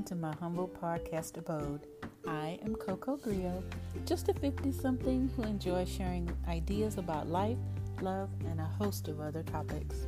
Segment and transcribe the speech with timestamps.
[0.00, 1.86] welcome to my humble podcast abode.
[2.26, 3.62] I am Coco Grio,
[4.06, 7.58] just a 50 something who enjoys sharing ideas about life,
[8.00, 10.06] love, and a host of other topics.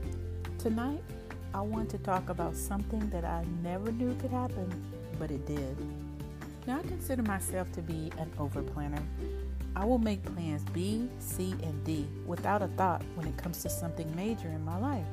[0.57, 1.02] Tonight,
[1.52, 4.70] I want to talk about something that I never knew could happen,
[5.19, 5.77] but it did.
[6.66, 9.02] Now, I consider myself to be an overplanner.
[9.77, 13.69] I will make plans B, C, and D without a thought when it comes to
[13.69, 15.05] something major in my life.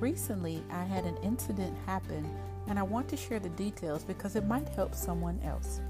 [0.00, 2.24] Recently, I had an incident happen
[2.68, 5.80] and I want to share the details because it might help someone else.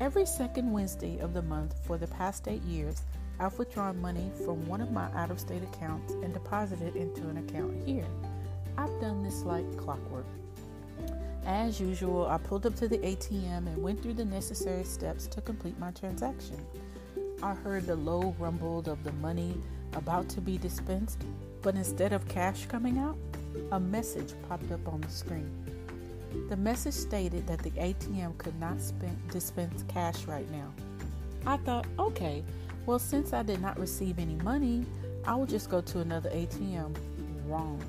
[0.00, 3.02] Every second Wednesday of the month for the past eight years,
[3.38, 7.28] I've withdrawn money from one of my out of state accounts and deposited it into
[7.28, 8.06] an account here.
[8.76, 10.26] I've done this like clockwork.
[11.46, 15.40] As usual, I pulled up to the ATM and went through the necessary steps to
[15.40, 16.56] complete my transaction.
[17.42, 19.60] I heard the low rumble of the money
[19.92, 21.22] about to be dispensed,
[21.62, 23.16] but instead of cash coming out,
[23.72, 25.50] a message popped up on the screen.
[26.48, 30.72] The message stated that the ATM could not spend, dispense cash right now.
[31.46, 32.42] I thought, okay,
[32.86, 34.84] well, since I did not receive any money,
[35.24, 36.96] I will just go to another ATM.
[37.46, 37.82] Wrong.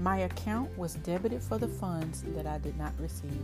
[0.00, 3.42] My account was debited for the funds that I did not receive.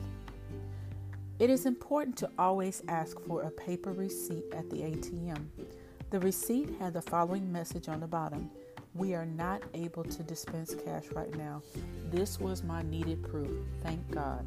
[1.39, 5.45] It is important to always ask for a paper receipt at the ATM.
[6.11, 8.50] The receipt had the following message on the bottom
[8.97, 11.62] We are not able to dispense cash right now.
[12.11, 13.50] This was my needed proof.
[13.83, 14.47] Thank God.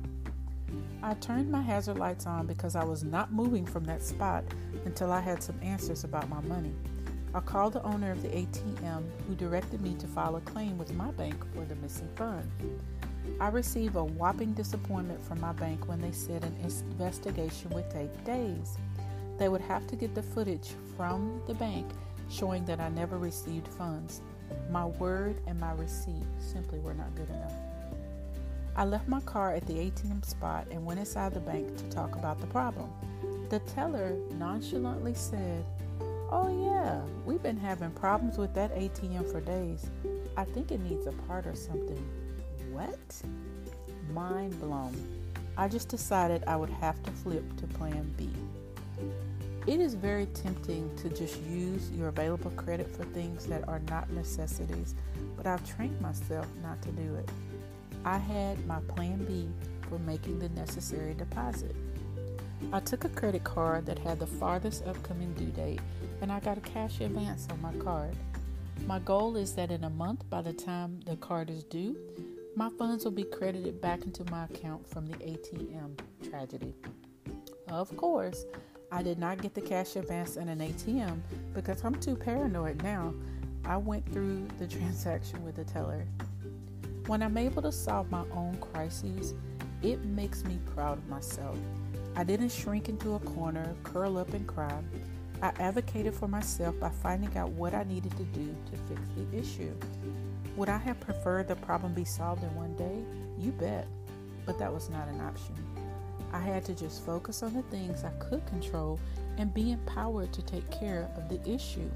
[1.04, 4.44] I turned my hazard lights on because I was not moving from that spot
[4.86, 6.74] until I had some answers about my money.
[7.36, 10.94] I called the owner of the ATM who directed me to file a claim with
[10.94, 12.48] my bank for the missing funds.
[13.40, 18.24] I received a whopping disappointment from my bank when they said an investigation would take
[18.26, 18.78] days.
[19.38, 21.86] They would have to get the footage from the bank
[22.30, 24.22] showing that I never received funds.
[24.70, 27.54] My word and my receipt simply were not good enough.
[28.76, 32.16] I left my car at the ATM spot and went inside the bank to talk
[32.16, 32.90] about the problem.
[33.50, 35.66] The teller nonchalantly said,
[36.32, 39.90] Oh, yeah, we've been having problems with that ATM for days.
[40.38, 42.08] I think it needs a part or something.
[42.72, 43.00] What?
[44.14, 44.96] Mind blown.
[45.58, 48.30] I just decided I would have to flip to plan B.
[49.70, 54.12] It is very tempting to just use your available credit for things that are not
[54.12, 54.96] necessities,
[55.38, 57.30] but I've trained myself not to do it.
[58.04, 59.48] I had my plan B
[59.88, 61.76] for making the necessary deposit.
[62.74, 65.82] I took a credit card that had the farthest upcoming due date
[66.24, 68.16] and I got a cash advance on my card.
[68.88, 71.96] My goal is that in a month, by the time the card is due,
[72.56, 76.74] my funds will be credited back into my account from the ATM tragedy.
[77.68, 78.46] Of course,
[78.92, 81.20] I did not get the cash advance in an ATM
[81.54, 83.14] because I'm too paranoid now.
[83.64, 86.06] I went through the transaction with the teller.
[87.06, 89.36] When I'm able to solve my own crises,
[89.84, 91.58] it makes me proud of myself.
[92.16, 94.82] I didn't shrink into a corner, curl up, and cry.
[95.42, 99.38] I advocated for myself by finding out what I needed to do to fix the
[99.38, 99.74] issue.
[100.56, 103.04] Would I have preferred the problem be solved in one day?
[103.38, 103.88] You bet.
[104.46, 105.56] But that was not an option.
[106.32, 109.00] I had to just focus on the things I could control
[109.38, 111.90] and be empowered to take care of the issue.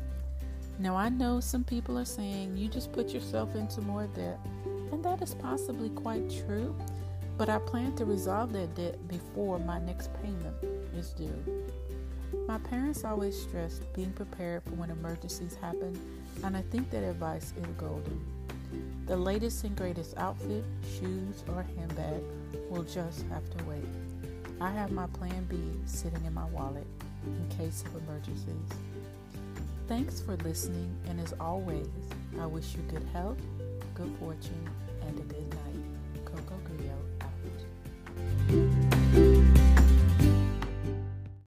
[0.79, 4.39] Now, I know some people are saying you just put yourself into more debt,
[4.91, 6.75] and that is possibly quite true,
[7.37, 10.55] but I plan to resolve that debt before my next payment
[10.95, 11.63] is due.
[12.47, 15.99] My parents always stressed being prepared for when emergencies happen,
[16.43, 18.25] and I think that advice is golden.
[19.05, 20.63] The latest and greatest outfit,
[20.97, 22.23] shoes, or handbag
[22.69, 23.85] will just have to wait.
[24.61, 26.87] I have my plan B sitting in my wallet
[27.25, 28.77] in case of emergencies.
[29.87, 31.87] Thanks for listening, and as always,
[32.39, 33.39] I wish you good health,
[33.93, 34.69] good fortune,
[35.01, 36.25] and a good night.
[36.25, 38.62] Coco Grio out.